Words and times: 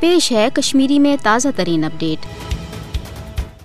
پیش 0.00 0.32
ہے 0.32 0.48
کشمیری 0.54 0.98
میں 0.98 1.16
تازہ 1.22 1.48
ترین 1.56 1.84
اپڈیٹ۔ 1.84 2.26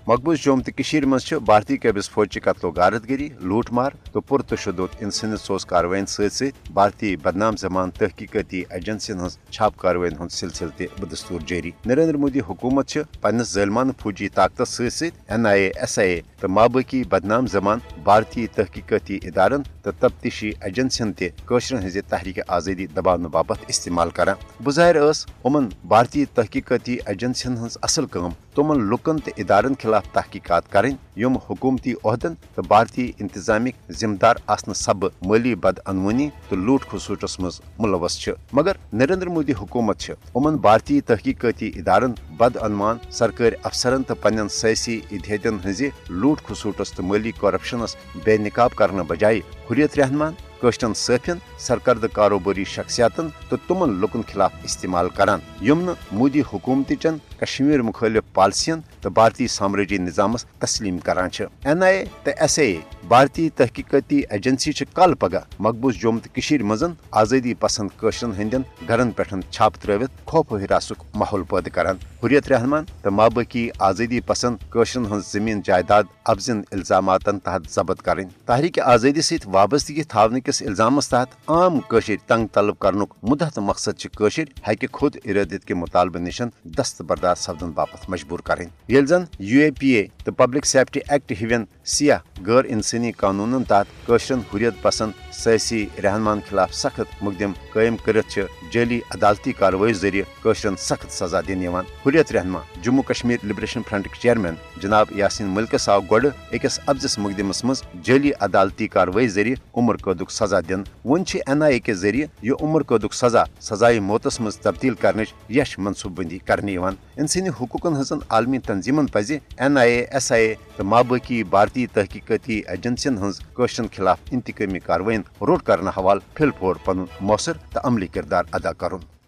مقبوض 0.07 0.37
جوم 0.39 0.61
تو 0.61 1.07
مز 1.07 1.33
بھارتی 1.45 1.77
قبض 1.77 2.09
فوجی 2.09 2.39
قتل 2.39 2.67
و 2.67 2.71
غارت 2.71 3.09
گری 3.09 3.29
لوٹ 3.39 3.71
مار 3.71 3.91
تو 4.11 4.21
پر 4.21 4.41
تشدد 4.41 4.95
انسانی 4.99 5.35
سوز 5.37 5.65
کاروائن 5.65 6.05
ست 6.05 6.33
ست 6.33 6.71
بھارتی 6.73 7.15
بدنام 7.15 7.55
زمان 7.55 7.91
تحقیقاتی 7.91 8.63
ایجنسین 8.69 9.19
ہز 9.19 9.37
چھاپ 9.51 9.77
کاروائن 9.77 10.13
ہند 10.19 10.31
سلسلہ 10.31 10.69
تہ 10.77 10.83
بدستور 10.99 11.41
جاری 11.47 11.71
نریندر 11.85 12.17
مودی 12.17 12.39
حکومت 12.39 12.97
پنس 13.21 13.53
ظلمان 13.53 13.91
فوجی 13.99 14.29
طاقت 14.29 14.67
ست 14.67 14.93
ست 14.93 15.31
N 15.31 15.45
I 15.45 15.63
A 15.63 15.71
S 15.75 15.97
I 15.99 16.13
اے 16.13 16.21
تو 16.39 16.49
مابقی 16.49 17.03
بدنام 17.03 17.47
زمان 17.47 17.79
بھارتی 18.03 18.47
تحقیقاتی 18.47 19.19
ادارن 19.23 19.61
تو 19.83 19.91
تفتیشی 19.91 20.51
ایجنسین 20.63 21.11
تشرن 21.47 21.85
ہز 21.85 21.97
تحریک 22.09 22.39
آزادی 22.47 22.85
دباؤ 22.87 23.17
باپت 23.31 23.65
استعمال 23.67 24.09
کران 24.09 24.35
بظاہر 24.65 24.95
اس 24.95 25.25
امن 25.45 25.67
بھارتی 25.87 26.25
تحقیقاتی 26.35 26.97
ایجنسین 27.05 27.57
ہز 27.57 27.77
اصل 27.83 28.05
کم 28.11 28.29
تمن 28.55 28.79
لکن 28.89 29.17
تو 29.17 29.31
ادارن 29.37 29.73
خلاف 29.81 30.07
تحقیقات 30.13 30.71
کریں 30.71 30.91
یم 31.17 31.37
حکومتی 31.49 31.93
عہدن 32.05 32.33
تو 32.55 32.61
بھارتی 32.67 33.11
انتظامک 33.19 33.91
ذمہ 33.99 34.17
دار 34.21 34.35
آسن 34.47 34.73
سب 34.73 35.05
مالی 35.25 35.53
بدعنوانی 35.55 36.29
تو 36.49 36.55
لوٹ 36.55 36.87
خصوصس 36.91 37.39
مز 37.39 37.59
ملوث 37.79 38.17
مگر 38.53 38.77
نریندر 38.93 39.27
مودی 39.27 39.53
حکومت 39.53 40.09
امن 40.35 40.55
بھارتی 40.57 40.99
تحقیقاتی 41.01 41.71
ادارن 41.75 42.11
بد 42.41 42.57
عنوان 42.57 42.97
سرکاری 43.09 43.55
افسرن 43.63 44.03
تو 44.03 44.15
پن 44.21 44.47
سیاسی 44.49 44.99
اتحادن 45.11 45.57
ہز 45.65 45.81
لوٹ 46.09 46.41
خصوصس 46.43 46.91
تو 46.91 47.03
مالی 47.03 47.31
کرپشنس 47.41 47.95
بے 48.23 48.37
نقاب 48.37 48.75
کرنے 48.75 49.03
بجائے 49.07 49.39
حریت 49.69 49.97
رہنمان 49.99 50.33
کشٹن 50.61 50.93
صفین 50.95 51.37
سرکرد 51.59 52.05
کاروباری 52.13 52.63
شخصیاتن 52.67 53.27
تو 53.49 53.57
تمن 53.67 53.93
لکن 54.01 54.21
خلاف 54.33 54.53
استعمال 54.63 55.09
کران، 55.17 55.39
یم 55.61 55.89
مودی 56.11 56.41
حکومت 56.53 56.93
چن 57.03 57.17
کشمیر 57.41 57.81
مخالف 57.81 58.33
پالسین 58.33 58.79
تو 59.01 59.09
بھارتی 59.09 59.47
سامراجی 59.47 59.97
نظام 59.97 60.35
تسلیم 60.61 60.97
کران 61.05 61.29
این 61.65 61.83
آئی 61.83 61.97
اے 61.97 62.05
تو 62.23 62.31
ایس 62.37 62.59
اے 62.59 62.75
بھارتی 63.11 63.49
تحقیقاتی 63.49 64.21
ایجنسی 64.29 64.71
کل 64.95 65.13
پگہ 65.19 65.39
مقبوض 65.59 65.95
جوم 66.01 66.19
تو 66.19 66.63
مزن 66.65 66.91
آزادی 67.11 67.53
پسند 67.53 67.89
قشرن 67.97 68.31
ہندین 68.37 68.61
گھرن 68.87 69.11
پہ 69.11 69.23
چھاپ 69.51 69.81
تروت 69.81 70.25
خوف 70.25 70.51
و 70.51 70.57
حراسک 70.57 71.03
ماحول 71.15 71.43
پید 71.49 71.67
کران۔ 71.73 71.97
حریت 72.23 72.51
رحمان 72.51 72.85
تو 73.03 73.11
مابقی 73.11 73.67
آزادی 73.79 74.19
پسند 74.27 74.63
قشرن 74.69 75.05
ہن 75.05 75.19
زمین 75.31 75.61
جائیداد 75.65 76.03
ابزن 76.25 76.61
الزامات 76.71 77.29
تحت 77.45 77.69
ضبط 77.69 78.01
کریں 78.01 78.23
تحریک 78.45 78.79
آزادی 78.79 79.21
ست 79.21 79.47
وابستگی 79.53 80.03
تھاؤن 80.03 80.39
کس 80.39 80.61
الزامس 80.61 81.09
تحت 81.09 81.35
عام 81.47 81.79
قشر 81.89 82.15
تنگ 82.27 82.47
طلب 82.53 82.79
کرنک 82.79 83.13
مدت 83.23 83.59
مقصد 83.59 84.07
قشر 84.15 84.59
ہیکہ 84.67 84.87
خود 84.91 85.17
ارادت 85.25 85.65
کے 85.65 85.73
مطالبہ 85.73 86.19
نشن 86.19 86.49
دست 86.77 87.01
بردار 87.01 87.35
سپدن 87.35 87.71
باپت 87.71 88.09
مجبور 88.09 88.39
کریں 88.39 88.65
یل 88.87 89.05
زن 89.05 89.25
یو 89.39 89.61
اے 89.61 89.69
پی 89.79 89.89
اے 89.89 90.07
تو 90.23 90.31
پبلک 90.31 90.65
سیفٹی 90.65 90.99
ایکٹ 91.07 91.31
ہون 91.41 91.65
سیاہ 91.85 92.19
غیر 92.45 92.65
انسانی 92.69 93.11
قانون 93.11 93.63
تحت 93.65 93.87
قشرن 94.07 94.41
حریت 94.53 94.73
پسند 94.83 95.13
سیاسی 95.43 95.85
رہنمان 96.03 96.39
خلاف 96.49 96.73
سخت 96.73 97.21
مقدم 97.21 97.51
قائم 97.73 97.95
کرت 98.05 98.39
جعلی 98.73 98.99
عدالتی 99.11 99.51
کاروی 99.53 99.93
ذریعہ 99.93 100.25
قشرن 100.43 100.75
سخت 100.79 101.11
سزا 101.11 101.41
دن 101.47 101.65
حریت 102.05 102.31
رہنما، 102.31 102.59
جموں 102.83 103.03
کشمیر 103.07 103.45
لبریشن 103.45 103.81
فرنٹک 103.89 104.15
چیئرمین 104.21 104.55
جناب 104.81 105.07
یاسین 105.15 105.47
ملکس 105.47 105.87
آو 105.89 106.01
گوڑ 106.09 106.25
اکس 106.51 106.79
ابزس 106.87 107.17
مقدمس 107.19 107.63
مز 107.65 107.81
جعلی 108.03 108.31
عدالتی 108.41 108.87
کاروی 108.87 109.27
ذریعہ 109.27 109.55
عمر 109.73 109.95
قید 110.03 110.21
سزا 110.29 110.59
دن 110.69 110.83
ون 111.05 111.23
این 111.33 111.63
آئی 111.63 111.73
اے 111.73 111.79
کے 111.79 111.93
ذریعہ 111.93 112.27
یہ 112.45 112.61
عمر 112.61 112.83
قید 112.87 113.11
سزا 113.13 113.43
سزائے 113.69 113.99
موتس 113.99 114.39
مز 114.41 114.57
تبدیل 114.57 114.95
کرنچ 115.01 115.33
یش 115.49 115.77
منصوبہ 115.79 116.15
بندی 116.15 116.37
کرنے 116.47 116.77
انسانی 116.77 117.49
حقوقن 117.49 117.95
ہزن 117.99 118.19
عالمی 118.29 118.59
تنظیمن 118.67 119.05
پزِ 119.13 119.37
N 119.57 119.77
I 119.77 119.93
A 119.93 120.05
S 120.11 120.31
I 120.31 120.47
اے 120.47 120.55
تو 120.77 120.83
مابقی 120.83 121.43
بھارتی 121.43 121.85
تحقیقاتی 121.93 122.61
ایجنسین 122.67 123.17
ہزن 123.17 123.87
خلاف 123.95 124.19
انتقامی 124.31 124.79
کاروائین 124.79 125.21
روٹ 125.41 125.63
کرنے 125.63 125.89
حوالہ 125.97 126.19
پھل 126.33 126.51
پھور 126.51 126.75
پن 126.85 127.03
مؤثر 127.21 127.53
تو 127.71 127.79
عملی 127.83 128.07
کردار 128.07 128.43
ادا 128.51 128.73
کرن۔ 128.73 129.20